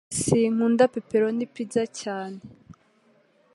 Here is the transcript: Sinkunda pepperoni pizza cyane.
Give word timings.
Sinkunda 0.23 0.85
pepperoni 0.93 1.45
pizza 1.55 1.83
cyane. 1.99 2.39